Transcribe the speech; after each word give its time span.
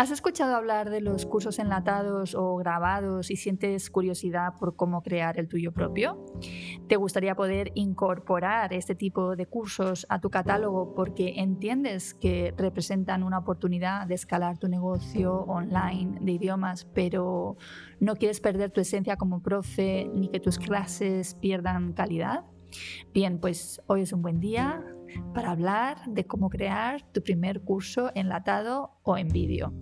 ¿Has 0.00 0.10
escuchado 0.10 0.56
hablar 0.56 0.88
de 0.88 1.02
los 1.02 1.26
cursos 1.26 1.58
enlatados 1.58 2.34
o 2.34 2.56
grabados 2.56 3.30
y 3.30 3.36
sientes 3.36 3.90
curiosidad 3.90 4.54
por 4.58 4.74
cómo 4.74 5.02
crear 5.02 5.38
el 5.38 5.46
tuyo 5.46 5.72
propio? 5.72 6.24
¿Te 6.88 6.96
gustaría 6.96 7.34
poder 7.34 7.70
incorporar 7.74 8.72
este 8.72 8.94
tipo 8.94 9.36
de 9.36 9.44
cursos 9.44 10.06
a 10.08 10.18
tu 10.18 10.30
catálogo 10.30 10.94
porque 10.94 11.34
entiendes 11.36 12.14
que 12.14 12.54
representan 12.56 13.22
una 13.22 13.36
oportunidad 13.40 14.06
de 14.06 14.14
escalar 14.14 14.56
tu 14.56 14.68
negocio 14.68 15.34
online 15.34 16.18
de 16.22 16.32
idiomas, 16.32 16.86
pero 16.94 17.58
no 18.00 18.16
quieres 18.16 18.40
perder 18.40 18.70
tu 18.70 18.80
esencia 18.80 19.18
como 19.18 19.42
profe 19.42 20.10
ni 20.14 20.30
que 20.30 20.40
tus 20.40 20.56
clases 20.56 21.34
pierdan 21.34 21.92
calidad? 21.92 22.46
Bien, 23.12 23.38
pues 23.38 23.82
hoy 23.86 24.00
es 24.00 24.14
un 24.14 24.22
buen 24.22 24.40
día 24.40 24.82
para 25.34 25.50
hablar 25.50 25.98
de 26.06 26.24
cómo 26.26 26.50
crear 26.50 27.02
tu 27.12 27.22
primer 27.22 27.62
curso 27.62 28.10
enlatado 28.14 28.98
o 29.02 29.16
en 29.16 29.28
vídeo. 29.28 29.72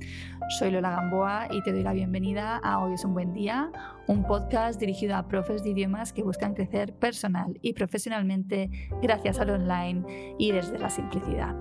Soy 0.58 0.70
Lola 0.70 0.90
Gamboa 0.90 1.48
y 1.50 1.62
te 1.62 1.72
doy 1.72 1.82
la 1.82 1.92
bienvenida 1.92 2.56
a 2.56 2.78
Hoy 2.82 2.94
es 2.94 3.04
un 3.04 3.14
buen 3.14 3.32
día, 3.32 3.70
un 4.06 4.24
podcast 4.24 4.80
dirigido 4.80 5.16
a 5.16 5.28
profes 5.28 5.62
de 5.62 5.70
idiomas 5.70 6.12
que 6.12 6.22
buscan 6.22 6.54
crecer 6.54 6.94
personal 6.94 7.58
y 7.62 7.72
profesionalmente 7.74 8.70
gracias 9.02 9.38
al 9.40 9.50
online 9.50 10.34
y 10.38 10.52
desde 10.52 10.78
la 10.78 10.90
simplicidad. 10.90 11.54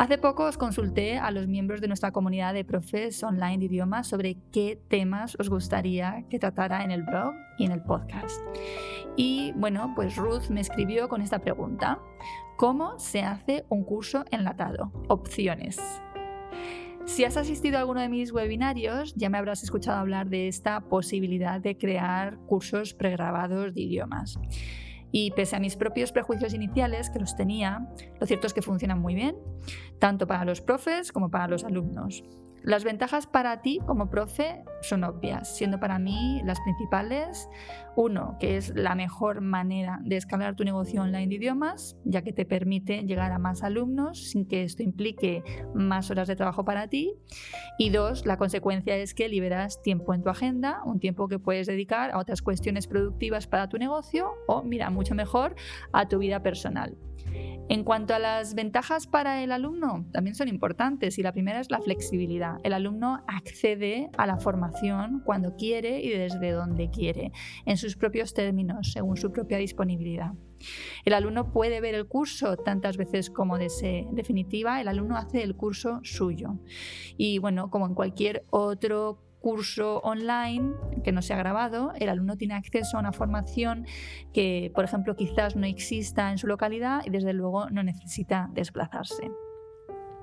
Hace 0.00 0.16
poco 0.16 0.44
os 0.44 0.56
consulté 0.56 1.18
a 1.18 1.30
los 1.30 1.46
miembros 1.46 1.82
de 1.82 1.86
nuestra 1.86 2.10
comunidad 2.10 2.54
de 2.54 2.64
profes 2.64 3.22
online 3.22 3.58
de 3.58 3.66
idiomas 3.66 4.06
sobre 4.06 4.38
qué 4.50 4.80
temas 4.88 5.36
os 5.38 5.50
gustaría 5.50 6.24
que 6.30 6.38
tratara 6.38 6.84
en 6.84 6.90
el 6.90 7.02
blog 7.02 7.34
y 7.58 7.66
en 7.66 7.72
el 7.72 7.82
podcast. 7.82 8.40
Y 9.14 9.52
bueno, 9.56 9.92
pues 9.94 10.16
Ruth 10.16 10.48
me 10.48 10.62
escribió 10.62 11.10
con 11.10 11.20
esta 11.20 11.40
pregunta. 11.40 11.98
¿Cómo 12.56 12.98
se 12.98 13.20
hace 13.20 13.66
un 13.68 13.84
curso 13.84 14.24
enlatado? 14.30 14.90
Opciones. 15.08 15.78
Si 17.04 17.24
has 17.24 17.36
asistido 17.36 17.76
a 17.76 17.80
alguno 17.80 18.00
de 18.00 18.08
mis 18.08 18.32
webinarios, 18.32 19.14
ya 19.16 19.28
me 19.28 19.36
habrás 19.36 19.62
escuchado 19.62 19.98
hablar 19.98 20.30
de 20.30 20.48
esta 20.48 20.80
posibilidad 20.80 21.60
de 21.60 21.76
crear 21.76 22.38
cursos 22.46 22.94
pregrabados 22.94 23.74
de 23.74 23.82
idiomas. 23.82 24.38
Y 25.12 25.32
pese 25.32 25.56
a 25.56 25.60
mis 25.60 25.76
propios 25.76 26.12
prejuicios 26.12 26.54
iniciales, 26.54 27.10
que 27.10 27.18
los 27.18 27.36
tenía, 27.36 27.88
lo 28.20 28.26
cierto 28.26 28.46
es 28.46 28.54
que 28.54 28.62
funcionan 28.62 29.00
muy 29.00 29.14
bien, 29.14 29.36
tanto 29.98 30.26
para 30.26 30.44
los 30.44 30.60
profes 30.60 31.12
como 31.12 31.30
para 31.30 31.48
los 31.48 31.64
alumnos. 31.64 32.22
Las 32.62 32.84
ventajas 32.84 33.26
para 33.26 33.62
ti 33.62 33.80
como 33.86 34.10
profe 34.10 34.64
son 34.82 35.04
obvias, 35.04 35.56
siendo 35.56 35.80
para 35.80 35.98
mí 35.98 36.42
las 36.44 36.60
principales, 36.60 37.48
uno, 37.96 38.36
que 38.38 38.58
es 38.58 38.74
la 38.76 38.94
mejor 38.94 39.40
manera 39.40 39.98
de 40.02 40.16
escalar 40.16 40.56
tu 40.56 40.64
negocio 40.64 41.00
online 41.00 41.28
de 41.28 41.36
idiomas, 41.36 41.96
ya 42.04 42.22
que 42.22 42.34
te 42.34 42.44
permite 42.44 43.02
llegar 43.04 43.32
a 43.32 43.38
más 43.38 43.62
alumnos 43.62 44.30
sin 44.30 44.46
que 44.46 44.62
esto 44.62 44.82
implique 44.82 45.42
más 45.74 46.10
horas 46.10 46.28
de 46.28 46.36
trabajo 46.36 46.64
para 46.64 46.88
ti, 46.88 47.14
y 47.78 47.88
dos, 47.88 48.26
la 48.26 48.36
consecuencia 48.36 48.94
es 48.96 49.14
que 49.14 49.28
liberas 49.28 49.80
tiempo 49.80 50.12
en 50.12 50.22
tu 50.22 50.28
agenda, 50.28 50.82
un 50.84 51.00
tiempo 51.00 51.28
que 51.28 51.38
puedes 51.38 51.66
dedicar 51.66 52.10
a 52.10 52.18
otras 52.18 52.42
cuestiones 52.42 52.86
productivas 52.86 53.46
para 53.46 53.68
tu 53.70 53.78
negocio 53.78 54.32
o, 54.46 54.62
mira, 54.62 54.90
mucho 54.90 55.14
mejor, 55.14 55.56
a 55.92 56.08
tu 56.08 56.18
vida 56.18 56.42
personal. 56.42 56.96
En 57.70 57.84
cuanto 57.84 58.14
a 58.14 58.18
las 58.18 58.54
ventajas 58.54 59.06
para 59.06 59.44
el 59.44 59.52
alumno, 59.52 60.04
también 60.12 60.34
son 60.34 60.48
importantes 60.48 61.18
y 61.18 61.22
la 61.22 61.32
primera 61.32 61.60
es 61.60 61.70
la 61.70 61.80
flexibilidad. 61.80 62.56
El 62.64 62.72
alumno 62.72 63.22
accede 63.28 64.10
a 64.18 64.26
la 64.26 64.38
formación 64.38 65.22
cuando 65.24 65.54
quiere 65.54 66.00
y 66.00 66.08
desde 66.08 66.50
donde 66.50 66.90
quiere, 66.90 67.30
en 67.66 67.76
sus 67.76 67.96
propios 67.96 68.34
términos, 68.34 68.90
según 68.92 69.16
su 69.16 69.30
propia 69.30 69.58
disponibilidad. 69.58 70.32
El 71.04 71.14
alumno 71.14 71.52
puede 71.52 71.80
ver 71.80 71.94
el 71.94 72.06
curso 72.08 72.56
tantas 72.56 72.96
veces 72.96 73.30
como 73.30 73.56
desee. 73.56 74.00
En 74.00 74.16
definitiva, 74.16 74.80
el 74.80 74.88
alumno 74.88 75.16
hace 75.16 75.42
el 75.42 75.54
curso 75.54 76.00
suyo. 76.02 76.58
Y 77.16 77.38
bueno, 77.38 77.70
como 77.70 77.86
en 77.86 77.94
cualquier 77.94 78.44
otro 78.50 79.29
curso 79.40 80.00
online 80.00 80.74
que 81.02 81.12
no 81.12 81.22
se 81.22 81.34
ha 81.34 81.36
grabado, 81.36 81.92
el 81.96 82.08
alumno 82.08 82.36
tiene 82.36 82.54
acceso 82.54 82.96
a 82.96 83.00
una 83.00 83.12
formación 83.12 83.86
que, 84.32 84.70
por 84.74 84.84
ejemplo, 84.84 85.16
quizás 85.16 85.56
no 85.56 85.66
exista 85.66 86.30
en 86.30 86.38
su 86.38 86.46
localidad 86.46 87.02
y 87.04 87.10
desde 87.10 87.32
luego 87.32 87.68
no 87.70 87.82
necesita 87.82 88.48
desplazarse. 88.52 89.30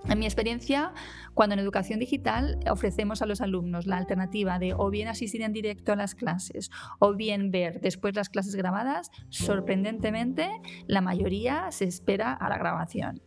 En 0.05 0.19
mi 0.19 0.25
experiencia, 0.25 0.93
cuando 1.33 1.53
en 1.53 1.59
educación 1.59 1.99
digital 1.99 2.59
ofrecemos 2.69 3.21
a 3.21 3.25
los 3.25 3.41
alumnos 3.41 3.87
la 3.87 3.97
alternativa 3.97 4.57
de 4.57 4.73
o 4.73 4.89
bien 4.89 5.07
asistir 5.07 5.41
en 5.41 5.51
directo 5.51 5.91
a 5.91 5.95
las 5.95 6.15
clases 6.15 6.71
o 6.99 7.13
bien 7.13 7.51
ver 7.51 7.81
después 7.81 8.15
las 8.15 8.29
clases 8.29 8.55
grabadas, 8.55 9.11
sorprendentemente 9.29 10.49
la 10.87 11.01
mayoría 11.01 11.71
se 11.71 11.85
espera 11.85 12.33
a 12.33 12.49
la 12.49 12.57
grabación. 12.57 13.21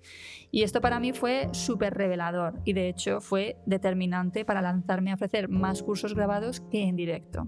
Y 0.51 0.63
esto 0.63 0.81
para 0.81 1.01
mí 1.01 1.13
fue 1.13 1.49
súper 1.53 1.95
revelador 1.95 2.61
y 2.65 2.73
de 2.73 2.89
hecho 2.89 3.21
fue 3.21 3.57
determinante 3.67 4.45
para 4.45 4.63
lanzarme 4.63 5.11
a 5.11 5.15
ofrecer 5.15 5.49
más 5.49 5.83
cursos 5.83 6.15
grabados 6.15 6.61
que 6.61 6.83
en 6.83 6.97
directo. 6.97 7.45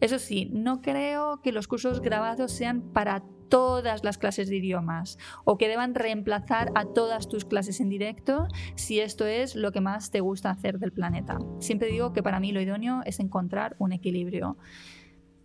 Eso 0.00 0.18
sí, 0.18 0.50
no 0.52 0.82
creo 0.82 1.40
que 1.42 1.52
los 1.52 1.68
cursos 1.68 2.00
grabados 2.00 2.52
sean 2.52 2.82
para 2.92 3.22
todas 3.48 4.04
las 4.04 4.18
clases 4.18 4.48
de 4.48 4.56
idiomas 4.56 5.18
o 5.44 5.56
que 5.56 5.68
deban 5.68 5.94
reemplazar 5.94 6.70
a 6.74 6.84
todas 6.84 7.28
tus 7.28 7.44
clases 7.44 7.80
en 7.80 7.88
directo 7.88 8.48
si 8.74 9.00
esto 9.00 9.26
es 9.26 9.54
lo 9.54 9.72
que 9.72 9.80
más 9.80 10.10
te 10.10 10.20
gusta 10.20 10.50
hacer 10.50 10.78
del 10.78 10.92
planeta. 10.92 11.38
Siempre 11.60 11.88
digo 11.88 12.12
que 12.12 12.22
para 12.22 12.40
mí 12.40 12.52
lo 12.52 12.60
idóneo 12.60 13.02
es 13.04 13.20
encontrar 13.20 13.76
un 13.78 13.92
equilibrio. 13.92 14.56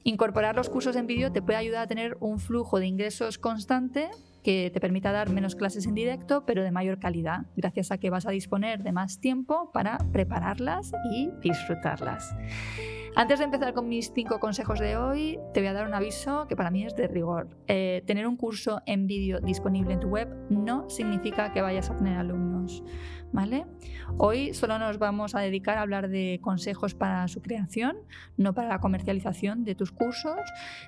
Incorporar 0.04 0.56
los 0.56 0.70
cursos 0.70 0.96
en 0.96 1.06
vídeo 1.06 1.32
te 1.32 1.44
puede 1.44 1.60
ayudar 1.60 1.84
a 1.84 1.88
tener 1.88 2.18
un 2.20 2.40
flujo 2.40 2.80
de 2.80 2.88
ingresos 2.88 3.38
constante 3.38 4.10
que 4.44 4.72
te 4.74 4.80
permita 4.80 5.12
dar 5.12 5.30
menos 5.30 5.56
clases 5.56 5.86
en 5.86 5.96
directo, 5.96 6.46
pero 6.46 6.64
de 6.64 6.72
mayor 6.72 7.00
calidad, 7.00 7.46
gracias 7.56 7.92
a 7.92 7.98
que 7.98 8.10
vas 8.10 8.26
a 8.26 8.32
disponer 8.32 8.84
de 8.84 8.92
más 8.92 9.20
tiempo 9.20 9.72
para 9.72 9.98
prepararlas 10.12 10.92
y 11.14 11.30
disfrutarlas. 11.42 12.36
Antes 13.14 13.40
de 13.40 13.46
empezar 13.46 13.74
con 13.74 13.90
mis 13.90 14.14
cinco 14.14 14.40
consejos 14.40 14.80
de 14.80 14.96
hoy, 14.96 15.38
te 15.54 15.60
voy 15.60 15.68
a 15.68 15.74
dar 15.74 15.86
un 15.86 15.94
aviso 15.94 16.48
que 16.48 16.56
para 16.56 16.72
mí 16.72 16.86
es 16.86 16.96
de 16.96 17.08
rigor. 17.08 17.50
Eh, 17.68 18.04
tener 18.08 18.26
un 18.26 18.38
curso 18.38 18.82
en 18.86 19.06
vídeo 19.06 19.42
disponible 19.42 19.94
en 19.94 20.00
tu 20.00 20.08
web 20.08 20.30
no 20.50 20.90
significa 20.90 21.52
que 21.52 21.62
vayas 21.62 21.90
a 21.90 21.98
tener 21.98 22.18
alumnos. 22.18 22.51
Hoy 24.18 24.54
solo 24.54 24.78
nos 24.78 24.98
vamos 24.98 25.36
a 25.36 25.40
dedicar 25.40 25.78
a 25.78 25.82
hablar 25.82 26.10
de 26.10 26.40
consejos 26.42 26.94
para 26.94 27.28
su 27.28 27.42
creación, 27.42 27.98
no 28.38 28.54
para 28.54 28.68
la 28.68 28.80
comercialización 28.80 29.64
de 29.64 29.76
tus 29.76 29.92
cursos, 29.92 30.40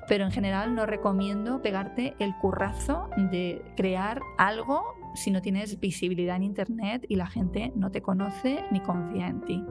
pero 0.08 0.26
en 0.26 0.32
general 0.32 0.76
no 0.76 0.86
recomiendo 0.86 1.62
pegarte 1.62 2.16
el 2.20 2.36
currazo 2.36 3.10
de 3.32 3.64
crear 3.76 4.22
algo 4.38 4.84
si 5.16 5.32
no 5.32 5.42
tienes 5.42 5.80
visibilidad 5.80 6.36
en 6.36 6.44
Internet 6.44 7.06
y 7.08 7.16
la 7.16 7.28
gente 7.28 7.72
no 7.76 7.92
te 7.92 8.02
conoce 8.02 8.66
ni 8.72 8.80
confía 8.82 9.28
en 9.28 9.42
ti. 9.42 9.64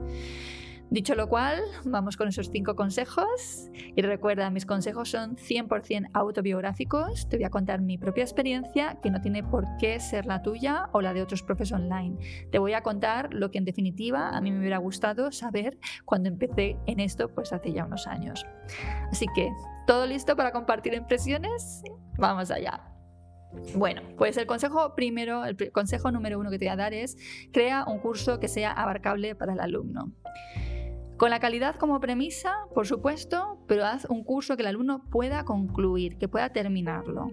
Dicho 0.93 1.15
lo 1.15 1.27
cual, 1.27 1.59
vamos 1.85 2.17
con 2.17 2.27
esos 2.27 2.51
cinco 2.51 2.75
consejos. 2.75 3.67
Y 3.95 4.03
recuerda, 4.03 4.51
mis 4.51 4.67
consejos 4.67 5.09
son 5.09 5.37
100% 5.37 6.11
autobiográficos. 6.13 7.27
Te 7.29 7.37
voy 7.37 7.45
a 7.45 7.49
contar 7.49 7.81
mi 7.81 7.97
propia 7.97 8.23
experiencia, 8.23 8.99
que 9.01 9.09
no 9.09 9.19
tiene 9.19 9.41
por 9.41 9.65
qué 9.79 9.99
ser 9.99 10.27
la 10.27 10.43
tuya 10.43 10.89
o 10.91 11.01
la 11.01 11.15
de 11.15 11.23
otros 11.23 11.41
profes 11.41 11.71
online. 11.71 12.19
Te 12.51 12.59
voy 12.59 12.73
a 12.73 12.83
contar 12.83 13.33
lo 13.33 13.49
que 13.49 13.57
en 13.57 13.65
definitiva 13.65 14.29
a 14.29 14.39
mí 14.39 14.51
me 14.51 14.59
hubiera 14.59 14.77
gustado 14.77 15.31
saber 15.31 15.79
cuando 16.05 16.29
empecé 16.29 16.77
en 16.85 16.99
esto, 16.99 17.27
pues 17.27 17.51
hace 17.53 17.73
ya 17.73 17.85
unos 17.85 18.05
años. 18.05 18.45
Así 19.09 19.25
que, 19.33 19.49
¿todo 19.87 20.05
listo 20.05 20.35
para 20.35 20.51
compartir 20.51 20.93
impresiones? 20.93 21.81
Vamos 22.19 22.51
allá. 22.51 22.83
Bueno, 23.75 24.03
pues 24.15 24.37
el 24.37 24.45
consejo 24.45 24.93
primero, 24.93 25.43
el 25.43 25.71
consejo 25.71 26.11
número 26.11 26.37
uno 26.37 26.51
que 26.51 26.59
te 26.59 26.65
voy 26.65 26.73
a 26.73 26.75
dar 26.75 26.93
es 26.93 27.17
crea 27.51 27.83
un 27.87 27.97
curso 27.97 28.39
que 28.39 28.47
sea 28.47 28.71
abarcable 28.71 29.33
para 29.33 29.53
el 29.53 29.59
alumno. 29.59 30.13
Con 31.23 31.29
la 31.29 31.39
calidad 31.39 31.77
como 31.77 32.01
premisa, 32.01 32.53
por 32.75 32.85
supuesto, 32.85 33.63
pero 33.65 33.85
haz 33.85 34.03
un 34.09 34.25
curso 34.25 34.57
que 34.57 34.63
el 34.63 34.67
alumno 34.67 35.05
pueda 35.09 35.45
concluir, 35.45 36.17
que 36.17 36.27
pueda 36.27 36.49
terminarlo. 36.49 37.29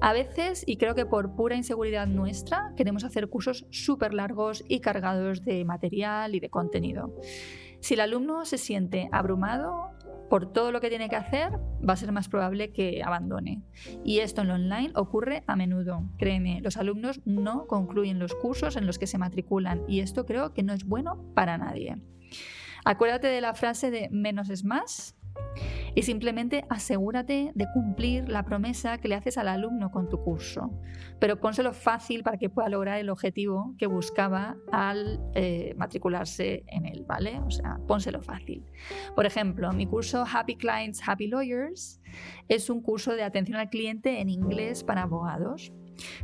A 0.00 0.12
veces, 0.12 0.64
y 0.66 0.78
creo 0.78 0.96
que 0.96 1.06
por 1.06 1.36
pura 1.36 1.54
inseguridad 1.54 2.08
nuestra, 2.08 2.72
queremos 2.76 3.04
hacer 3.04 3.28
cursos 3.28 3.66
súper 3.70 4.14
largos 4.14 4.64
y 4.66 4.80
cargados 4.80 5.44
de 5.44 5.64
material 5.64 6.34
y 6.34 6.40
de 6.40 6.50
contenido. 6.50 7.14
Si 7.78 7.94
el 7.94 8.00
alumno 8.00 8.44
se 8.46 8.58
siente 8.58 9.08
abrumado, 9.12 9.92
por 10.28 10.52
todo 10.52 10.72
lo 10.72 10.80
que 10.80 10.88
tiene 10.88 11.08
que 11.08 11.14
hacer, 11.14 11.52
va 11.88 11.92
a 11.92 11.96
ser 11.96 12.10
más 12.10 12.28
probable 12.28 12.72
que 12.72 13.00
abandone. 13.04 13.62
Y 14.04 14.18
esto 14.18 14.40
en 14.42 14.48
lo 14.48 14.54
online 14.54 14.90
ocurre 14.96 15.44
a 15.46 15.54
menudo. 15.54 16.02
Créeme, 16.18 16.62
los 16.62 16.76
alumnos 16.76 17.20
no 17.24 17.68
concluyen 17.68 18.18
los 18.18 18.34
cursos 18.34 18.74
en 18.74 18.88
los 18.88 18.98
que 18.98 19.06
se 19.06 19.18
matriculan 19.18 19.84
y 19.86 20.00
esto 20.00 20.26
creo 20.26 20.52
que 20.52 20.64
no 20.64 20.72
es 20.72 20.82
bueno 20.82 21.32
para 21.32 21.58
nadie. 21.58 22.02
Acuérdate 22.84 23.28
de 23.28 23.40
la 23.40 23.54
frase 23.54 23.90
de 23.90 24.08
menos 24.10 24.50
es 24.50 24.64
más 24.64 25.16
y 25.94 26.02
simplemente 26.02 26.64
asegúrate 26.68 27.52
de 27.54 27.66
cumplir 27.72 28.28
la 28.28 28.44
promesa 28.44 28.98
que 28.98 29.08
le 29.08 29.16
haces 29.16 29.38
al 29.38 29.48
alumno 29.48 29.90
con 29.90 30.08
tu 30.08 30.22
curso, 30.22 30.70
pero 31.18 31.40
pónselo 31.40 31.72
fácil 31.72 32.22
para 32.22 32.38
que 32.38 32.48
pueda 32.48 32.68
lograr 32.68 32.98
el 32.98 33.10
objetivo 33.10 33.74
que 33.78 33.86
buscaba 33.86 34.56
al 34.70 35.20
eh, 35.34 35.74
matricularse 35.76 36.64
en 36.68 36.86
él, 36.86 37.04
¿vale? 37.06 37.40
O 37.40 37.50
sea, 37.50 37.78
pónselo 37.86 38.22
fácil. 38.22 38.64
Por 39.14 39.26
ejemplo, 39.26 39.72
mi 39.72 39.86
curso 39.86 40.24
Happy 40.32 40.56
Clients, 40.56 41.02
Happy 41.06 41.26
Lawyers 41.26 42.00
es 42.48 42.70
un 42.70 42.82
curso 42.82 43.14
de 43.14 43.22
atención 43.22 43.58
al 43.58 43.70
cliente 43.70 44.20
en 44.20 44.28
inglés 44.28 44.84
para 44.84 45.02
abogados. 45.02 45.72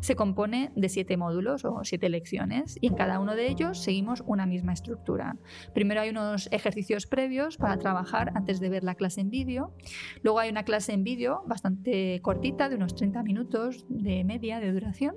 Se 0.00 0.16
compone 0.16 0.70
de 0.74 0.88
siete 0.88 1.16
módulos 1.16 1.64
o 1.64 1.80
siete 1.84 2.08
lecciones 2.08 2.78
y 2.80 2.88
en 2.88 2.94
cada 2.94 3.20
uno 3.20 3.34
de 3.34 3.48
ellos 3.48 3.82
seguimos 3.82 4.22
una 4.26 4.46
misma 4.46 4.72
estructura. 4.72 5.36
Primero 5.74 6.00
hay 6.00 6.10
unos 6.10 6.48
ejercicios 6.52 7.06
previos 7.06 7.56
para 7.56 7.78
trabajar 7.78 8.32
antes 8.34 8.60
de 8.60 8.68
ver 8.68 8.84
la 8.84 8.94
clase 8.94 9.20
en 9.20 9.30
vídeo. 9.30 9.74
Luego 10.22 10.38
hay 10.38 10.50
una 10.50 10.64
clase 10.64 10.92
en 10.92 11.04
vídeo 11.04 11.42
bastante 11.46 12.20
cortita, 12.22 12.68
de 12.68 12.76
unos 12.76 12.94
30 12.94 13.22
minutos 13.22 13.84
de 13.88 14.24
media 14.24 14.60
de 14.60 14.72
duración. 14.72 15.16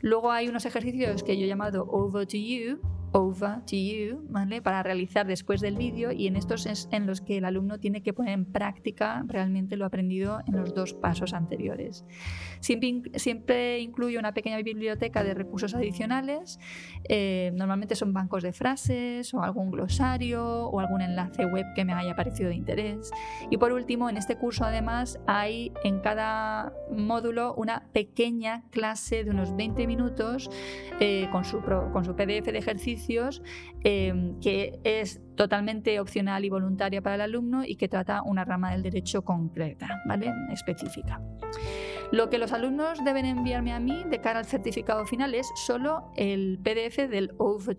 Luego 0.00 0.32
hay 0.32 0.48
unos 0.48 0.66
ejercicios 0.66 1.22
que 1.22 1.36
yo 1.36 1.44
he 1.44 1.48
llamado 1.48 1.84
Over 1.88 2.26
to 2.26 2.36
You, 2.36 2.80
over 3.12 3.64
to 3.66 3.76
you, 3.76 4.26
¿vale? 4.28 4.62
Para 4.62 4.82
realizar 4.82 5.26
después 5.26 5.60
del 5.60 5.76
vídeo 5.76 6.12
y 6.12 6.26
en 6.26 6.36
estos 6.36 6.66
es 6.66 6.88
en 6.92 7.06
los 7.06 7.20
que 7.20 7.38
el 7.38 7.44
alumno 7.44 7.78
tiene 7.78 8.02
que 8.02 8.12
poner 8.12 8.32
en 8.32 8.46
práctica 8.46 9.22
realmente 9.26 9.76
lo 9.76 9.84
aprendido 9.84 10.40
en 10.46 10.56
los 10.56 10.74
dos 10.74 10.94
pasos 10.94 11.34
anteriores. 11.34 12.04
Siempre, 12.60 13.18
siempre 13.18 13.80
incluye 13.80 14.18
una 14.18 14.32
pequeña 14.32 14.56
biblioteca 14.58 15.22
de 15.22 15.34
recursos 15.34 15.74
adicionales, 15.74 16.58
eh, 17.08 17.50
normalmente 17.54 17.96
son 17.96 18.12
bancos 18.12 18.42
de 18.42 18.52
frases 18.52 19.34
o 19.34 19.42
algún 19.42 19.70
glosario 19.70 20.66
o 20.66 20.80
algún 20.80 21.02
enlace 21.02 21.44
web 21.44 21.66
que 21.74 21.84
me 21.84 21.92
haya 21.92 22.14
parecido 22.16 22.48
de 22.48 22.56
interés. 22.56 23.10
Y 23.50 23.58
por 23.58 23.72
último, 23.72 24.08
en 24.08 24.16
este 24.16 24.36
curso 24.36 24.64
además 24.64 25.18
hay 25.26 25.72
en 25.84 26.00
cada 26.00 26.72
módulo 26.90 27.54
una 27.56 27.88
pequeña 27.92 28.64
clase 28.70 29.24
de 29.24 29.30
unos 29.30 29.54
20 29.56 29.86
minutos 29.86 30.50
eh, 31.00 31.28
con, 31.30 31.44
su, 31.44 31.60
con 31.60 32.04
su 32.04 32.14
PDF 32.14 32.46
de 32.46 32.58
ejercicio 32.58 33.01
Em, 33.84 34.38
que 34.40 34.78
es 34.84 35.20
totalmente 35.34 35.98
opcional 35.98 36.44
y 36.44 36.50
voluntaria 36.50 37.02
para 37.02 37.16
el 37.16 37.20
alumno 37.22 37.64
y 37.64 37.76
que 37.76 37.88
trata 37.88 38.22
una 38.22 38.44
rama 38.44 38.70
del 38.72 38.82
derecho 38.82 39.22
concreta, 39.22 40.02
¿vale? 40.06 40.32
específica. 40.52 41.20
Lo 42.12 42.30
que 42.30 42.38
los 42.38 42.52
alumnos 42.52 43.04
deben 43.04 43.24
enviarme 43.24 43.72
a 43.72 43.80
mí 43.80 44.04
de 44.08 44.20
cara 44.20 44.38
al 44.38 44.44
certificado 44.44 45.04
final 45.06 45.34
es 45.34 45.50
solo 45.56 46.12
el 46.16 46.58
PDF 46.62 47.08
del 47.08 47.32
Over. 47.38 47.76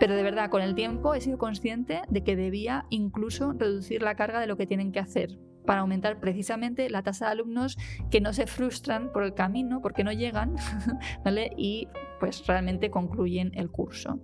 Pero 0.00 0.16
de 0.16 0.22
verdad, 0.22 0.50
con 0.50 0.62
el 0.62 0.74
tiempo 0.74 1.14
he 1.14 1.20
sido 1.20 1.38
consciente 1.38 2.02
de 2.08 2.24
que 2.24 2.34
debía 2.34 2.86
incluso 2.90 3.52
reducir 3.52 4.02
la 4.02 4.16
carga 4.16 4.40
de 4.40 4.46
lo 4.46 4.56
que 4.56 4.66
tienen 4.66 4.90
que 4.90 5.00
hacer, 5.00 5.38
para 5.66 5.80
aumentar 5.80 6.18
precisamente 6.18 6.88
la 6.88 7.02
tasa 7.02 7.26
de 7.26 7.32
alumnos 7.32 7.76
que 8.10 8.22
no 8.22 8.32
se 8.32 8.46
frustran 8.46 9.12
por 9.12 9.24
el 9.24 9.34
camino 9.34 9.82
porque 9.82 10.04
no 10.04 10.12
llegan 10.12 10.54
¿vale? 11.24 11.50
y 11.58 11.88
pues 12.18 12.46
realmente 12.46 12.90
concluyen 12.90 13.52
el 13.54 13.70
curso. 13.70 14.20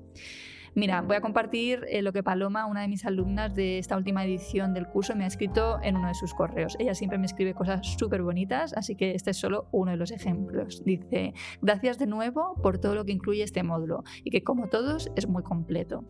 Mira, 0.74 1.02
voy 1.02 1.16
a 1.16 1.20
compartir 1.20 1.84
eh, 1.90 2.00
lo 2.00 2.14
que 2.14 2.22
Paloma, 2.22 2.64
una 2.64 2.80
de 2.80 2.88
mis 2.88 3.04
alumnas 3.04 3.54
de 3.54 3.78
esta 3.78 3.94
última 3.94 4.24
edición 4.24 4.72
del 4.72 4.86
curso, 4.86 5.14
me 5.14 5.24
ha 5.24 5.26
escrito 5.26 5.78
en 5.82 5.96
uno 5.96 6.08
de 6.08 6.14
sus 6.14 6.32
correos. 6.32 6.76
Ella 6.78 6.94
siempre 6.94 7.18
me 7.18 7.26
escribe 7.26 7.52
cosas 7.52 7.86
súper 7.98 8.22
bonitas, 8.22 8.72
así 8.74 8.96
que 8.96 9.14
este 9.14 9.32
es 9.32 9.36
solo 9.36 9.68
uno 9.70 9.90
de 9.90 9.98
los 9.98 10.10
ejemplos. 10.12 10.82
Dice, 10.82 11.34
gracias 11.60 11.98
de 11.98 12.06
nuevo 12.06 12.54
por 12.62 12.78
todo 12.78 12.94
lo 12.94 13.04
que 13.04 13.12
incluye 13.12 13.42
este 13.42 13.62
módulo 13.62 14.02
y 14.24 14.30
que 14.30 14.42
como 14.42 14.70
todos 14.70 15.10
es 15.14 15.28
muy 15.28 15.42
completo. 15.42 16.06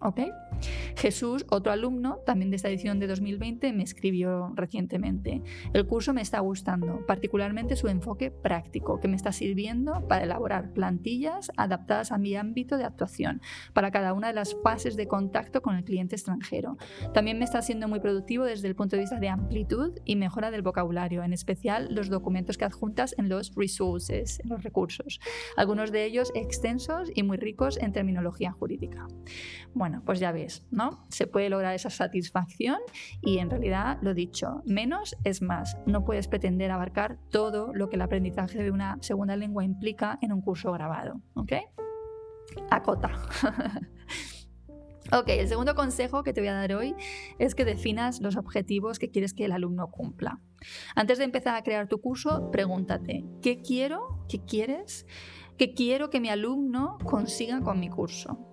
¿Ok? 0.00 0.20
Jesús, 0.96 1.46
otro 1.50 1.72
alumno, 1.72 2.18
también 2.26 2.50
de 2.50 2.56
esta 2.56 2.68
edición 2.68 2.98
de 2.98 3.06
2020, 3.06 3.72
me 3.72 3.82
escribió 3.82 4.52
recientemente. 4.54 5.42
El 5.72 5.86
curso 5.86 6.12
me 6.12 6.20
está 6.20 6.40
gustando, 6.40 7.04
particularmente 7.06 7.76
su 7.76 7.88
enfoque 7.88 8.30
práctico, 8.30 9.00
que 9.00 9.08
me 9.08 9.16
está 9.16 9.32
sirviendo 9.32 10.06
para 10.08 10.24
elaborar 10.24 10.72
plantillas 10.72 11.50
adaptadas 11.56 12.12
a 12.12 12.18
mi 12.18 12.36
ámbito 12.36 12.76
de 12.76 12.84
actuación, 12.84 13.40
para 13.72 13.90
cada 13.90 14.12
una 14.12 14.28
de 14.28 14.34
las 14.34 14.56
fases 14.62 14.96
de 14.96 15.06
contacto 15.06 15.62
con 15.62 15.76
el 15.76 15.84
cliente 15.84 16.16
extranjero. 16.16 16.76
También 17.14 17.38
me 17.38 17.44
está 17.44 17.62
siendo 17.62 17.88
muy 17.88 18.00
productivo 18.00 18.44
desde 18.44 18.68
el 18.68 18.74
punto 18.74 18.96
de 18.96 19.02
vista 19.02 19.18
de 19.18 19.28
amplitud 19.28 19.98
y 20.04 20.16
mejora 20.16 20.50
del 20.50 20.62
vocabulario, 20.62 21.22
en 21.22 21.32
especial 21.32 21.88
los 21.90 22.08
documentos 22.08 22.58
que 22.58 22.64
adjuntas 22.64 23.14
en 23.18 23.28
los 23.28 23.54
resources, 23.54 24.40
en 24.40 24.50
los 24.50 24.62
recursos, 24.62 25.20
algunos 25.56 25.92
de 25.92 26.04
ellos 26.04 26.32
extensos 26.34 27.10
y 27.14 27.22
muy 27.22 27.36
ricos 27.36 27.78
en 27.78 27.92
terminología 27.92 28.52
jurídica. 28.52 29.06
Bueno, 29.74 29.89
bueno, 29.90 30.04
pues 30.06 30.20
ya 30.20 30.30
ves, 30.30 30.64
¿no? 30.70 31.04
Se 31.08 31.26
puede 31.26 31.50
lograr 31.50 31.74
esa 31.74 31.90
satisfacción 31.90 32.78
y 33.20 33.38
en 33.38 33.50
realidad, 33.50 33.98
lo 34.02 34.14
dicho, 34.14 34.62
menos 34.64 35.16
es 35.24 35.42
más. 35.42 35.76
No 35.84 36.04
puedes 36.04 36.28
pretender 36.28 36.70
abarcar 36.70 37.18
todo 37.30 37.72
lo 37.74 37.88
que 37.88 37.96
el 37.96 38.02
aprendizaje 38.02 38.62
de 38.62 38.70
una 38.70 38.98
segunda 39.00 39.34
lengua 39.34 39.64
implica 39.64 40.16
en 40.22 40.32
un 40.32 40.42
curso 40.42 40.70
grabado, 40.70 41.20
¿ok? 41.34 41.52
Acota. 42.70 43.10
Ok, 45.12 45.28
el 45.30 45.48
segundo 45.48 45.74
consejo 45.74 46.22
que 46.22 46.32
te 46.32 46.40
voy 46.40 46.50
a 46.50 46.54
dar 46.54 46.72
hoy 46.72 46.94
es 47.40 47.56
que 47.56 47.64
definas 47.64 48.20
los 48.20 48.36
objetivos 48.36 49.00
que 49.00 49.10
quieres 49.10 49.34
que 49.34 49.44
el 49.44 49.50
alumno 49.50 49.90
cumpla. 49.90 50.38
Antes 50.94 51.18
de 51.18 51.24
empezar 51.24 51.56
a 51.56 51.64
crear 51.64 51.88
tu 51.88 52.00
curso, 52.00 52.52
pregúntate, 52.52 53.24
¿qué 53.42 53.60
quiero? 53.60 54.24
¿Qué 54.28 54.44
quieres? 54.44 55.06
¿Qué 55.58 55.74
quiero 55.74 56.10
que 56.10 56.20
mi 56.20 56.28
alumno 56.28 56.96
consiga 57.02 57.60
con 57.60 57.80
mi 57.80 57.88
curso? 57.88 58.49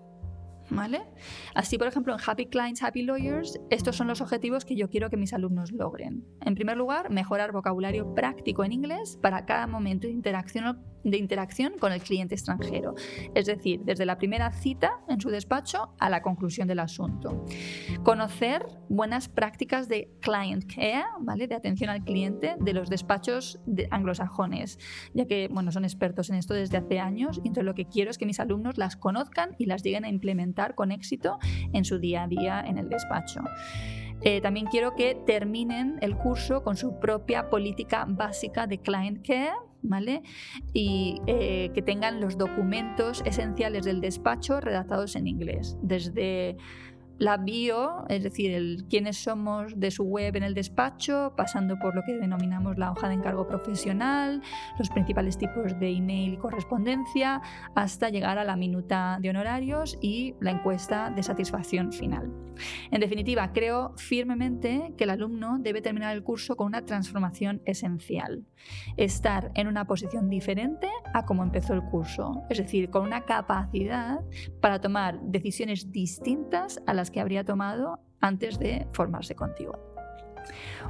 Así, 1.53 1.77
por 1.77 1.87
ejemplo, 1.87 2.13
en 2.13 2.19
Happy 2.25 2.47
Clients, 2.47 2.83
Happy 2.83 3.03
Lawyers, 3.03 3.59
estos 3.69 3.95
son 3.95 4.07
los 4.07 4.21
objetivos 4.21 4.65
que 4.65 4.75
yo 4.75 4.89
quiero 4.89 5.09
que 5.09 5.17
mis 5.17 5.33
alumnos 5.33 5.71
logren. 5.71 6.25
En 6.41 6.55
primer 6.55 6.77
lugar, 6.77 7.09
mejorar 7.09 7.51
vocabulario 7.51 8.13
práctico 8.13 8.63
en 8.63 8.71
inglés 8.71 9.17
para 9.21 9.45
cada 9.45 9.67
momento 9.67 10.07
de 10.07 10.13
interacción 10.13 10.83
de 11.03 11.37
con 11.79 11.93
el 11.93 12.01
cliente 12.01 12.35
extranjero, 12.35 12.95
es 13.33 13.45
decir, 13.45 13.81
desde 13.85 14.05
la 14.05 14.17
primera 14.17 14.51
cita 14.51 14.99
en 15.07 15.21
su 15.21 15.29
despacho 15.29 15.93
a 15.99 16.09
la 16.09 16.21
conclusión 16.21 16.67
del 16.67 16.79
asunto. 16.79 17.45
Conocer 18.03 18.65
buenas 18.89 19.29
prácticas 19.29 19.87
de 19.87 20.11
client 20.19 20.65
care, 20.65 21.05
¿vale? 21.21 21.47
de 21.47 21.55
atención 21.55 21.89
al 21.89 22.03
cliente 22.03 22.55
de 22.59 22.73
los 22.73 22.89
despachos 22.89 23.61
anglosajones, 23.89 24.79
ya 25.13 25.25
que 25.25 25.47
bueno, 25.49 25.71
son 25.71 25.85
expertos 25.85 26.29
en 26.29 26.35
esto 26.35 26.53
desde 26.53 26.77
hace 26.77 26.99
años 26.99 27.37
entonces 27.37 27.63
lo 27.63 27.73
que 27.73 27.85
quiero 27.85 28.11
es 28.11 28.17
que 28.17 28.25
mis 28.25 28.39
alumnos 28.39 28.77
las 28.77 28.95
conozcan 28.95 29.55
y 29.57 29.65
las 29.65 29.83
lleguen 29.83 30.05
a 30.05 30.09
implementar 30.09 30.56
con 30.75 30.91
éxito 30.91 31.37
en 31.73 31.85
su 31.85 31.99
día 31.99 32.23
a 32.23 32.27
día 32.27 32.63
en 32.65 32.77
el 32.77 32.89
despacho. 32.89 33.41
Eh, 34.21 34.41
también 34.41 34.65
quiero 34.65 34.95
que 34.95 35.15
terminen 35.25 35.97
el 36.01 36.17
curso 36.17 36.63
con 36.63 36.75
su 36.75 36.99
propia 36.99 37.49
política 37.49 38.05
básica 38.07 38.65
de 38.65 38.79
client 38.79 39.25
care, 39.25 39.53
¿vale? 39.83 40.23
Y 40.73 41.21
eh, 41.27 41.69
que 41.73 41.81
tengan 41.83 42.19
los 42.19 42.37
documentos 42.37 43.21
esenciales 43.25 43.85
del 43.85 44.01
despacho 44.01 44.59
redactados 44.59 45.15
en 45.15 45.27
inglés, 45.27 45.77
desde 45.83 46.57
la 47.17 47.37
bio, 47.37 48.05
es 48.09 48.23
decir, 48.23 48.51
el 48.51 48.85
quiénes 48.89 49.17
somos 49.17 49.79
de 49.79 49.91
su 49.91 50.03
web 50.03 50.35
en 50.35 50.43
el 50.43 50.53
despacho, 50.53 51.33
pasando 51.35 51.77
por 51.79 51.95
lo 51.95 52.03
que 52.03 52.13
denominamos 52.13 52.77
la 52.77 52.91
hoja 52.91 53.07
de 53.07 53.15
encargo 53.15 53.47
profesional, 53.47 54.41
los 54.77 54.89
principales 54.89 55.37
tipos 55.37 55.79
de 55.79 55.89
email 55.89 56.33
y 56.33 56.37
correspondencia, 56.37 57.41
hasta 57.75 58.09
llegar 58.09 58.37
a 58.37 58.43
la 58.43 58.55
minuta 58.55 59.17
de 59.21 59.29
honorarios 59.29 59.97
y 60.01 60.35
la 60.41 60.51
encuesta 60.51 61.09
de 61.09 61.23
satisfacción 61.23 61.91
final. 61.91 62.31
En 62.91 63.01
definitiva, 63.01 63.51
creo 63.53 63.93
firmemente 63.97 64.93
que 64.97 65.03
el 65.03 65.11
alumno 65.11 65.57
debe 65.59 65.81
terminar 65.81 66.15
el 66.15 66.23
curso 66.23 66.55
con 66.55 66.67
una 66.67 66.85
transformación 66.85 67.61
esencial, 67.65 68.45
estar 68.97 69.51
en 69.55 69.67
una 69.67 69.85
posición 69.85 70.29
diferente 70.29 70.89
a 71.13 71.25
como 71.25 71.43
empezó 71.43 71.73
el 71.73 71.83
curso, 71.83 72.43
es 72.49 72.57
decir, 72.57 72.89
con 72.89 73.03
una 73.03 73.21
capacidad 73.21 74.21
para 74.61 74.81
tomar 74.81 75.19
decisiones 75.21 75.91
distintas 75.91 76.81
a 76.85 76.93
las 76.93 77.06
que 77.11 77.19
habría 77.19 77.43
tomado 77.43 77.99
antes 78.19 78.59
de 78.59 78.87
formarse 78.91 79.35
contigo. 79.35 79.79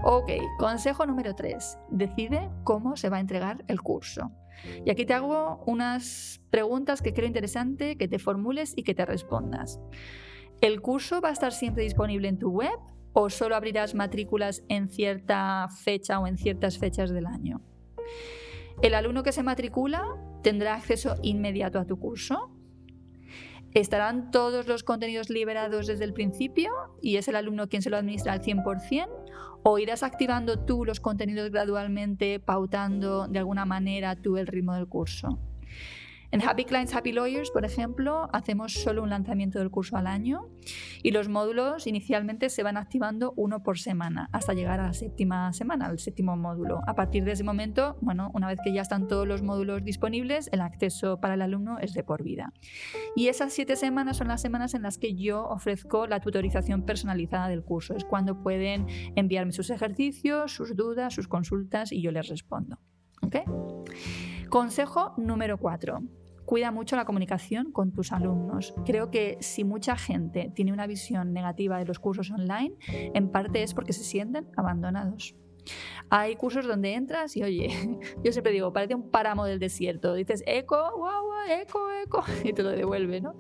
Ok, 0.04 0.30
consejo 0.60 1.06
número 1.06 1.36
3. 1.36 1.80
Decide 1.90 2.50
cómo 2.64 2.96
se 2.96 3.10
va 3.10 3.18
a 3.18 3.22
entregar 3.22 3.64
el 3.68 3.82
curso. 3.82 4.32
Y 4.86 4.90
aquí 4.90 5.06
te 5.06 5.14
hago 5.14 5.64
unas 5.66 6.42
preguntas 6.50 7.02
que 7.02 7.14
creo 7.14 7.28
interesante 7.28 7.98
que 7.98 8.08
te 8.08 8.20
formules 8.20 8.74
y 8.76 8.84
que 8.84 8.96
te 8.96 9.06
respondas. 9.06 9.80
¿El 10.62 10.82
curso 10.82 11.22
va 11.22 11.30
a 11.30 11.34
estar 11.34 11.52
siempre 11.52 11.84
disponible 11.84 12.28
en 12.28 12.40
tu 12.40 12.50
web 12.50 12.78
o 13.14 13.30
solo 13.30 13.56
abrirás 13.56 13.94
matrículas 13.94 14.64
en 14.70 14.90
cierta 14.90 15.68
fecha 15.70 16.20
o 16.20 16.28
en 16.28 16.38
ciertas 16.38 16.78
fechas 16.78 17.12
del 17.12 17.28
año? 17.28 17.62
¿El 18.82 18.94
alumno 18.94 19.24
que 19.24 19.32
se 19.32 19.44
matricula 19.44 20.04
tendrá 20.44 20.76
acceso 20.76 21.16
inmediato 21.22 21.80
a 21.80 21.86
tu 21.86 22.00
curso? 22.00 22.57
¿Estarán 23.74 24.32
todos 24.32 24.68
los 24.68 24.84
contenidos 24.84 25.30
liberados 25.30 25.88
desde 25.88 26.04
el 26.04 26.14
principio 26.14 26.72
y 27.02 27.18
es 27.18 27.28
el 27.28 27.36
alumno 27.36 27.68
quien 27.68 27.82
se 27.82 27.90
lo 27.90 27.98
administra 27.98 28.34
al 28.34 28.42
100%? 28.42 29.08
¿O 29.64 29.80
irás 29.80 30.04
activando 30.04 30.60
tú 30.60 30.86
los 30.86 31.00
contenidos 31.00 31.52
gradualmente, 31.52 32.40
pautando 32.40 33.28
de 33.28 33.40
alguna 33.40 33.66
manera 33.66 34.16
tú 34.16 34.38
el 34.38 34.48
ritmo 34.48 34.74
del 34.74 34.88
curso? 34.88 35.40
En 36.30 36.42
Happy 36.42 36.66
Clients, 36.66 36.94
Happy 36.94 37.14
Lawyers, 37.14 37.52
por 37.52 37.64
ejemplo, 37.64 38.28
hacemos 38.34 38.74
solo 38.74 39.02
un 39.02 39.10
lanzamiento 39.10 39.60
del 39.60 39.72
curso 39.72 39.96
al 39.96 40.08
año 40.08 40.50
y 41.02 41.12
los 41.12 41.30
módulos 41.30 41.88
inicialmente 41.88 42.50
se 42.50 42.64
van 42.64 42.76
activando 42.76 43.34
uno 43.38 43.64
por 43.64 43.80
semana 43.80 44.28
hasta 44.34 44.54
llegar 44.54 44.82
a 44.82 44.88
la 44.88 44.94
séptima 44.94 45.54
semana, 45.54 45.86
al 45.86 46.00
séptimo 46.00 46.36
módulo. 46.36 46.82
A 46.86 46.96
partir 46.96 47.24
de 47.24 47.32
ese 47.32 47.46
momento, 47.46 47.98
bueno, 48.02 48.30
una 48.34 48.48
vez 48.48 48.60
que 48.62 48.74
ya 48.74 48.82
están 48.82 49.08
todos 49.08 49.26
los 49.26 49.42
módulos 49.42 49.86
disponibles, 49.86 50.50
el 50.52 50.60
acceso 50.60 51.22
para 51.22 51.36
el 51.36 51.42
alumno 51.42 51.80
es 51.80 51.94
de 51.94 52.04
por 52.04 52.24
vida. 52.24 52.52
Y 53.16 53.30
esas 53.30 53.54
siete 53.54 53.78
semanas 53.78 54.18
son 54.18 54.28
las 54.28 54.42
semanas 54.42 54.74
en 54.74 54.82
las 54.82 54.98
que 54.98 55.16
yo 55.16 55.46
ofrezco 55.46 56.08
la 56.08 56.20
tutorización 56.20 56.84
personalizada 56.84 57.48
del 57.48 57.64
curso. 57.64 57.96
Es 57.96 58.04
cuando 58.04 58.44
pueden 58.44 58.88
enviarme 59.16 59.54
sus 59.54 59.70
ejercicios, 59.70 60.52
sus 60.52 60.76
dudas, 60.76 61.14
sus 61.14 61.30
consultas 61.30 61.94
y 61.94 62.02
yo 62.02 62.12
les 62.12 62.28
respondo. 62.28 62.80
¿Okay? 63.22 63.44
Consejo 64.50 65.14
número 65.18 65.58
4. 65.58 66.00
Cuida 66.46 66.72
mucho 66.72 66.96
la 66.96 67.04
comunicación 67.04 67.74
con 67.74 67.92
tus 67.92 68.14
alumnos. 68.14 68.74
Creo 68.86 69.12
que 69.12 69.38
si 69.42 69.66
mucha 69.66 69.98
gente 69.98 70.52
tiene 70.56 70.72
una 70.72 70.88
visión 70.88 71.34
negativa 71.34 71.78
de 71.78 71.86
los 71.86 72.00
cursos 72.00 72.32
online, 72.32 72.76
en 72.88 73.30
parte 73.30 73.64
es 73.64 73.74
porque 73.74 73.92
se 73.92 74.06
sienten 74.06 74.48
abandonados. 74.56 75.36
Hay 76.10 76.36
cursos 76.36 76.68
donde 76.68 76.94
entras 76.94 77.36
y 77.36 77.44
oye, 77.44 77.70
yo 78.24 78.32
siempre 78.32 78.52
digo, 78.52 78.74
parece 78.74 78.96
un 78.96 79.10
páramo 79.10 79.46
del 79.46 79.60
desierto. 79.60 80.14
Dices 80.14 80.44
eco, 80.46 80.78
guau, 80.96 81.26
guau, 81.26 81.62
eco, 81.62 81.92
eco, 82.04 82.24
y 82.44 82.54
te 82.54 82.64
lo 82.64 82.72
devuelve, 82.72 83.22
¿no? 83.22 83.34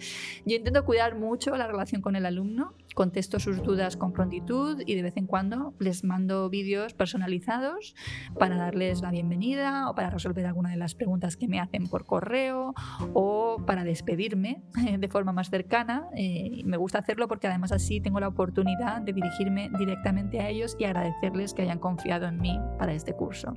Yo 0.45 0.55
intento 0.55 0.85
cuidar 0.85 1.15
mucho 1.15 1.55
la 1.55 1.67
relación 1.67 2.01
con 2.01 2.15
el 2.15 2.25
alumno 2.25 2.73
contesto 2.97 3.39
sus 3.39 3.61
dudas 3.61 3.95
con 3.95 4.11
prontitud 4.11 4.81
y 4.83 4.95
de 4.95 5.03
vez 5.03 5.17
en 5.17 5.27
cuando 5.27 5.75
les 5.77 6.03
mando 6.03 6.49
vídeos 6.49 6.95
personalizados 6.95 7.93
para 8.39 8.57
darles 8.57 9.01
la 9.01 9.11
bienvenida 9.11 9.87
o 9.87 9.93
para 9.93 10.09
resolver 10.09 10.47
alguna 10.47 10.71
de 10.71 10.77
las 10.77 10.95
preguntas 10.95 11.37
que 11.37 11.47
me 11.47 11.59
hacen 11.59 11.87
por 11.87 12.07
correo 12.07 12.73
o 13.13 13.61
para 13.67 13.83
despedirme 13.83 14.63
de 14.97 15.07
forma 15.09 15.31
más 15.31 15.51
cercana. 15.51 16.07
Eh, 16.15 16.63
me 16.65 16.77
gusta 16.77 16.97
hacerlo 16.97 17.27
porque 17.27 17.45
además 17.45 17.71
así 17.71 18.01
tengo 18.01 18.19
la 18.19 18.29
oportunidad 18.29 18.99
de 19.03 19.13
dirigirme 19.13 19.69
directamente 19.77 20.39
a 20.39 20.49
ellos 20.49 20.75
y 20.79 20.85
agradecerles 20.85 21.53
que 21.53 21.61
hayan 21.61 21.77
confiado 21.77 22.16
en 22.25 22.39
mí 22.39 22.59
para 22.79 22.93
este 22.93 23.13
curso. 23.13 23.53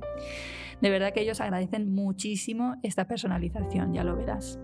De 0.81 0.89
verdad 0.89 1.13
que 1.13 1.21
ellos 1.21 1.41
agradecen 1.41 1.93
muchísimo 1.93 2.75
esta 2.83 3.07
personalización, 3.07 3.93
ya 3.93 4.03
lo 4.03 4.15
verás. 4.15 4.59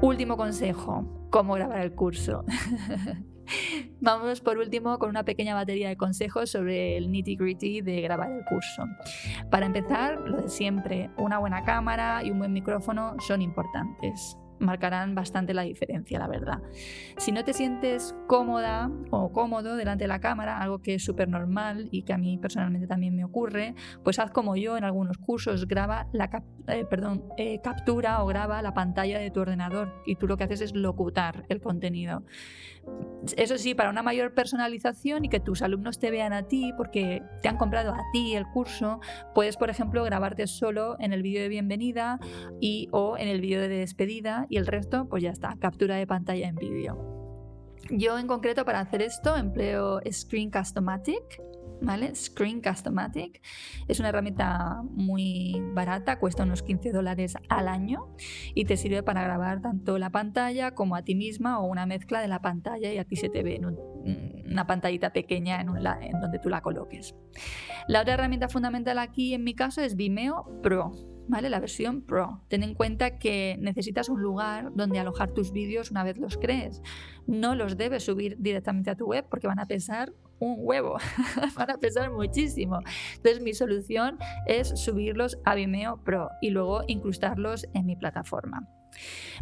Último 0.00 0.36
consejo, 0.36 1.28
cómo 1.30 1.54
grabar 1.54 1.80
el 1.80 1.94
curso. 1.94 2.44
Vamos 4.00 4.40
por 4.40 4.58
último 4.58 4.98
con 4.98 5.10
una 5.10 5.24
pequeña 5.24 5.54
batería 5.54 5.88
de 5.88 5.96
consejos 5.96 6.50
sobre 6.50 6.96
el 6.96 7.10
nitty 7.10 7.36
gritty 7.36 7.80
de 7.80 8.00
grabar 8.00 8.30
el 8.30 8.44
curso. 8.44 8.84
Para 9.50 9.66
empezar, 9.66 10.20
lo 10.20 10.42
de 10.42 10.48
siempre, 10.48 11.10
una 11.16 11.38
buena 11.38 11.64
cámara 11.64 12.22
y 12.24 12.30
un 12.30 12.38
buen 12.38 12.52
micrófono 12.52 13.16
son 13.20 13.42
importantes 13.42 14.36
marcarán 14.58 15.14
bastante 15.14 15.54
la 15.54 15.62
diferencia, 15.62 16.18
la 16.18 16.28
verdad. 16.28 16.62
Si 17.16 17.32
no 17.32 17.44
te 17.44 17.52
sientes 17.52 18.14
cómoda 18.26 18.90
o 19.10 19.32
cómodo 19.32 19.76
delante 19.76 20.04
de 20.04 20.08
la 20.08 20.20
cámara, 20.20 20.58
algo 20.58 20.80
que 20.80 20.94
es 20.94 21.04
súper 21.04 21.28
normal 21.28 21.88
y 21.90 22.02
que 22.02 22.12
a 22.12 22.18
mí 22.18 22.38
personalmente 22.38 22.86
también 22.86 23.14
me 23.14 23.24
ocurre, 23.24 23.74
pues 24.02 24.18
haz 24.18 24.30
como 24.30 24.56
yo 24.56 24.76
en 24.76 24.84
algunos 24.84 25.18
cursos, 25.18 25.66
graba 25.66 26.08
la 26.12 26.30
eh, 26.66 26.86
perdón, 26.88 27.24
eh, 27.36 27.60
captura 27.62 28.22
o 28.22 28.26
graba 28.26 28.62
la 28.62 28.72
pantalla 28.72 29.18
de 29.18 29.30
tu 29.30 29.40
ordenador 29.40 30.02
y 30.06 30.16
tú 30.16 30.26
lo 30.26 30.36
que 30.36 30.44
haces 30.44 30.62
es 30.62 30.74
locutar 30.74 31.44
el 31.48 31.60
contenido. 31.60 32.24
Eso 33.36 33.58
sí, 33.58 33.74
para 33.74 33.90
una 33.90 34.02
mayor 34.02 34.34
personalización 34.34 35.24
y 35.24 35.28
que 35.28 35.40
tus 35.40 35.62
alumnos 35.62 35.98
te 35.98 36.10
vean 36.10 36.32
a 36.32 36.42
ti 36.44 36.72
porque 36.76 37.22
te 37.42 37.48
han 37.48 37.56
comprado 37.56 37.92
a 37.92 38.00
ti 38.12 38.34
el 38.34 38.46
curso, 38.46 39.00
puedes, 39.34 39.56
por 39.56 39.70
ejemplo, 39.70 40.04
grabarte 40.04 40.46
solo 40.46 40.96
en 41.00 41.12
el 41.12 41.22
vídeo 41.22 41.42
de 41.42 41.48
bienvenida 41.48 42.18
y 42.60 42.88
o 42.92 43.16
en 43.16 43.28
el 43.28 43.40
vídeo 43.40 43.60
de 43.60 43.68
despedida 43.68 44.43
y 44.48 44.56
el 44.56 44.66
resto, 44.66 45.08
pues 45.08 45.22
ya 45.22 45.30
está, 45.30 45.56
captura 45.58 45.96
de 45.96 46.06
pantalla 46.06 46.48
en 46.48 46.56
vídeo. 46.56 46.98
Yo 47.90 48.18
en 48.18 48.26
concreto 48.26 48.64
para 48.64 48.80
hacer 48.80 49.02
esto 49.02 49.36
empleo 49.36 50.00
Screencast-O-Matic 50.10 51.42
¿vale? 51.80 52.14
Screen 52.14 52.60
Customatic. 52.60 53.40
Es 53.88 54.00
una 54.00 54.08
herramienta 54.08 54.82
muy 54.90 55.62
barata, 55.74 56.18
cuesta 56.18 56.42
unos 56.42 56.62
15 56.62 56.92
dólares 56.92 57.36
al 57.48 57.68
año 57.68 58.08
y 58.54 58.64
te 58.64 58.76
sirve 58.76 59.02
para 59.02 59.22
grabar 59.22 59.60
tanto 59.60 59.98
la 59.98 60.10
pantalla 60.10 60.74
como 60.74 60.96
a 60.96 61.02
ti 61.02 61.14
misma 61.14 61.60
o 61.60 61.66
una 61.66 61.86
mezcla 61.86 62.20
de 62.20 62.28
la 62.28 62.40
pantalla 62.40 62.92
y 62.92 62.98
a 62.98 63.04
ti 63.04 63.16
se 63.16 63.28
te 63.28 63.42
ve 63.42 63.56
en 63.56 63.66
una 64.46 64.66
pantallita 64.66 65.12
pequeña 65.12 65.60
en, 65.60 65.68
en 65.68 66.20
donde 66.20 66.38
tú 66.38 66.48
la 66.48 66.62
coloques. 66.62 67.14
La 67.88 68.00
otra 68.00 68.14
herramienta 68.14 68.48
fundamental 68.48 68.98
aquí 68.98 69.34
en 69.34 69.44
mi 69.44 69.54
caso 69.54 69.80
es 69.82 69.96
Vimeo 69.96 70.60
Pro. 70.62 71.13
¿Vale? 71.26 71.48
La 71.48 71.60
versión 71.60 72.02
Pro. 72.02 72.42
Ten 72.48 72.62
en 72.62 72.74
cuenta 72.74 73.18
que 73.18 73.56
necesitas 73.58 74.08
un 74.08 74.20
lugar 74.20 74.72
donde 74.74 74.98
alojar 74.98 75.32
tus 75.32 75.52
vídeos 75.52 75.90
una 75.90 76.04
vez 76.04 76.18
los 76.18 76.36
crees. 76.36 76.82
No 77.26 77.54
los 77.54 77.76
debes 77.76 78.04
subir 78.04 78.36
directamente 78.38 78.90
a 78.90 78.96
tu 78.96 79.06
web 79.06 79.26
porque 79.30 79.46
van 79.46 79.58
a 79.58 79.66
pesar 79.66 80.12
un 80.38 80.56
huevo, 80.58 80.98
van 81.56 81.70
a 81.70 81.78
pesar 81.78 82.10
muchísimo. 82.10 82.80
Entonces 83.16 83.42
mi 83.42 83.54
solución 83.54 84.18
es 84.46 84.68
subirlos 84.68 85.38
a 85.44 85.54
Vimeo 85.54 86.02
Pro 86.04 86.28
y 86.42 86.50
luego 86.50 86.82
incrustarlos 86.86 87.66
en 87.72 87.86
mi 87.86 87.96
plataforma. 87.96 88.68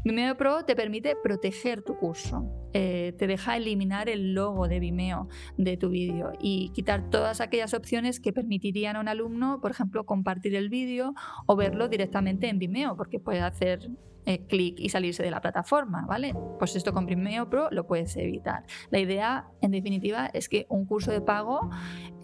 Vimeo 0.05 0.37
Pro 0.37 0.65
te 0.65 0.75
permite 0.77 1.15
proteger 1.23 1.83
tu 1.83 1.97
curso, 1.97 2.45
eh, 2.73 3.15
te 3.19 3.27
deja 3.27 3.57
eliminar 3.57 4.09
el 4.09 4.35
logo 4.35 4.69
de 4.69 4.81
Vimeo 4.81 5.29
de 5.57 5.77
tu 5.77 5.91
vídeo 5.91 6.33
y 6.41 6.71
quitar 6.75 7.11
todas 7.11 7.41
aquellas 7.41 7.75
opciones 7.75 8.21
que 8.21 8.33
permitirían 8.33 8.97
a 8.97 9.01
un 9.01 9.09
alumno, 9.09 9.61
por 9.61 9.71
ejemplo, 9.71 10.05
compartir 10.05 10.55
el 10.55 10.69
vídeo 10.69 11.15
o 11.47 11.57
verlo 11.57 11.89
directamente 11.89 12.49
en 12.49 12.59
Vimeo, 12.59 12.97
porque 12.97 13.21
puede 13.21 13.41
hacer 13.41 13.91
eh, 14.25 14.47
clic 14.47 14.79
y 14.79 14.89
salirse 14.89 15.25
de 15.25 15.33
la 15.33 15.41
plataforma, 15.41 16.07
¿vale? 16.07 16.33
Pues 16.61 16.77
esto 16.77 16.93
con 16.93 17.07
Vimeo 17.07 17.51
Pro 17.51 17.69
lo 17.73 17.89
puedes 17.89 18.17
evitar. 18.17 18.65
La 18.91 19.01
idea, 19.01 19.49
en 19.61 19.73
definitiva, 19.73 20.27
es 20.33 20.49
que 20.49 20.65
un 20.69 20.87
curso 20.87 21.11
de 21.11 21.21
pago, 21.21 21.71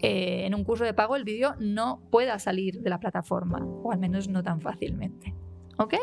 eh, 0.01 0.45
en 0.45 0.55
un 0.55 0.63
curso 0.63 0.85
de 0.85 0.93
pago 0.93 1.17
el 1.17 1.25
vídeo 1.25 1.55
no 1.59 2.01
pueda 2.09 2.39
salir 2.39 2.81
de 2.81 2.89
la 2.89 3.01
plataforma, 3.01 3.65
o 3.65 3.91
al 3.91 3.99
menos 3.99 4.29
no 4.29 4.43
tan 4.43 4.61
fácilmente. 4.61 5.35
¿Ok? 5.79 5.93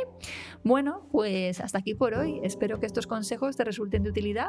Bueno, 0.65 1.07
pues 1.13 1.61
hasta 1.61 1.79
aquí 1.79 1.95
por 1.95 2.15
hoy. 2.15 2.41
Espero 2.43 2.81
que 2.81 2.87
estos 2.87 3.07
consejos 3.07 3.59
te 3.59 3.65
resulten 3.65 4.05
de 4.05 4.09
utilidad. 4.09 4.49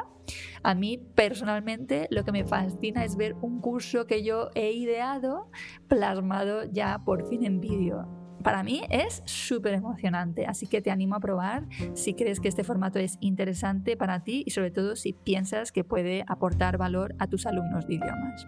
A 0.62 0.74
mí 0.74 0.98
personalmente 1.14 2.06
lo 2.10 2.24
que 2.24 2.32
me 2.32 2.46
fascina 2.46 3.04
es 3.04 3.14
ver 3.16 3.34
un 3.42 3.60
curso 3.60 4.06
que 4.06 4.24
yo 4.24 4.48
he 4.54 4.72
ideado 4.72 5.50
plasmado 5.86 6.64
ya 6.64 7.02
por 7.04 7.28
fin 7.28 7.44
en 7.44 7.60
vídeo 7.60 8.27
para 8.42 8.62
mí 8.62 8.82
es 8.90 9.22
súper 9.24 9.74
emocionante, 9.74 10.46
así 10.46 10.66
que 10.66 10.80
te 10.80 10.90
animo 10.90 11.16
a 11.16 11.20
probar 11.20 11.66
si 11.94 12.14
crees 12.14 12.40
que 12.40 12.48
este 12.48 12.64
formato 12.64 12.98
es 12.98 13.18
interesante 13.20 13.96
para 13.96 14.20
ti 14.20 14.42
y 14.46 14.50
sobre 14.50 14.70
todo 14.70 14.96
si 14.96 15.12
piensas 15.12 15.72
que 15.72 15.84
puede 15.84 16.24
aportar 16.26 16.78
valor 16.78 17.14
a 17.18 17.26
tus 17.26 17.46
alumnos 17.46 17.86
de 17.86 17.94
idiomas. 17.94 18.46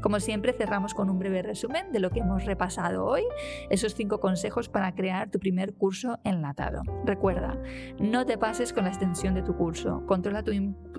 Como 0.00 0.20
siempre, 0.20 0.52
cerramos 0.52 0.94
con 0.94 1.10
un 1.10 1.18
breve 1.18 1.42
resumen 1.42 1.92
de 1.92 2.00
lo 2.00 2.10
que 2.10 2.20
hemos 2.20 2.44
repasado 2.44 3.06
hoy, 3.06 3.22
esos 3.70 3.94
cinco 3.94 4.20
consejos 4.20 4.68
para 4.68 4.94
crear 4.94 5.30
tu 5.30 5.38
primer 5.38 5.74
curso 5.74 6.18
enlatado. 6.24 6.82
Recuerda, 7.04 7.56
no 7.98 8.26
te 8.26 8.38
pases 8.38 8.72
con 8.72 8.84
la 8.84 8.90
extensión 8.90 9.34
de 9.34 9.42
tu 9.42 9.56
curso, 9.56 10.04
controla 10.06 10.42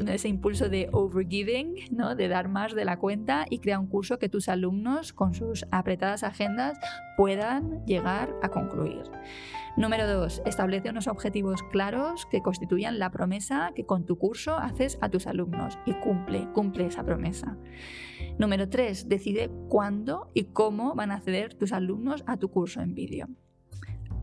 ese 0.08 0.28
impulso 0.28 0.70
de 0.70 0.90
overgiving, 0.92 1.76
¿no? 1.92 2.16
de 2.16 2.28
dar 2.28 2.48
más 2.48 2.74
de 2.74 2.86
la 2.86 2.98
cuenta 2.98 3.46
y 3.50 3.60
crea 3.60 3.80
un 3.80 3.88
curso 3.88 4.20
que 4.20 4.30
tus 4.30 4.50
alumnos 4.50 5.14
con 5.14 5.34
sus 5.34 5.66
apretadas 5.72 6.24
agendas 6.24 6.78
puedan 7.18 7.86
llegar 7.86 8.21
a 8.42 8.50
concluir. 8.50 9.04
Número 9.78 10.08
2. 10.08 10.44
Establece 10.46 10.90
unos 10.90 11.08
objetivos 11.08 11.64
claros 11.72 12.26
que 12.26 12.42
constituyan 12.42 13.00
la 13.00 13.10
promesa 13.10 13.72
que 13.76 13.86
con 13.86 14.06
tu 14.06 14.18
curso 14.18 14.58
haces 14.58 14.98
a 15.02 15.10
tus 15.10 15.28
alumnos 15.28 15.80
y 15.86 15.94
cumple, 15.94 16.48
cumple 16.54 16.88
esa 16.88 17.04
promesa. 17.04 17.58
Número 18.38 18.68
3. 18.70 19.08
Decide 19.08 19.50
cuándo 19.70 20.30
y 20.34 20.46
cómo 20.46 20.94
van 20.96 21.12
a 21.12 21.16
acceder 21.16 21.54
tus 21.54 21.72
alumnos 21.72 22.24
a 22.28 22.38
tu 22.38 22.50
curso 22.50 22.82
en 22.82 22.96
vídeo. 22.96 23.28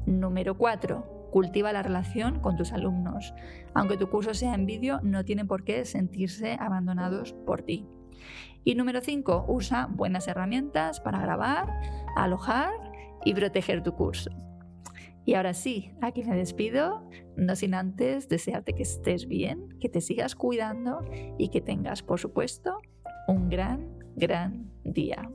Número 0.07 0.57
4. 0.57 1.31
Cultiva 1.31 1.73
la 1.73 1.83
relación 1.83 2.41
con 2.41 2.57
tus 2.57 2.73
alumnos. 2.73 3.35
Aunque 3.75 3.97
tu 3.97 4.09
curso 4.09 4.35
sea 4.35 4.55
en 4.55 4.67
vídeo, 4.67 5.01
no 5.03 5.25
tienen 5.25 5.47
por 5.47 5.65
qué 5.65 5.85
sentirse 5.85 6.57
abandonados 6.59 7.33
por 7.33 7.63
ti. 7.63 7.87
Y 8.65 8.75
número 8.75 9.01
5. 9.01 9.47
Usa 9.49 9.89
buenas 9.91 10.29
herramientas 10.29 11.01
para 11.01 11.21
grabar, 11.21 11.81
alojar 12.17 12.88
y 13.25 13.35
proteger 13.35 13.83
tu 13.83 13.93
curso. 13.95 14.31
Y 15.25 15.35
ahora 15.35 15.53
sí, 15.53 15.93
aquí 16.01 16.25
me 16.25 16.37
despido, 16.37 17.07
no 17.37 17.55
sin 17.55 17.75
antes 17.75 18.29
desearte 18.29 18.73
que 18.73 18.83
estés 18.83 19.29
bien, 19.29 19.69
que 19.79 19.91
te 19.91 20.01
sigas 20.01 20.35
cuidando 20.35 21.05
y 21.37 21.49
que 21.51 21.61
tengas, 21.61 22.03
por 22.03 22.19
supuesto, 22.19 22.79
un 23.27 23.51
gran, 23.51 23.99
gran 24.17 24.73
día. 24.85 25.31